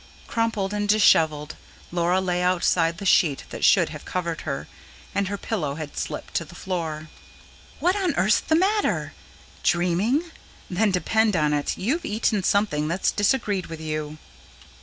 [0.25, 1.55] Crumpled and dishevelled,
[1.91, 4.67] Laura lay outside the sheet that should have covered her;
[5.13, 7.07] and her pillow had slipped to the floor.
[7.79, 9.13] "What on earth's the matter?
[9.61, 10.23] Dreaming?
[10.71, 14.17] Then depend on it you've eaten something that's disagreed with you."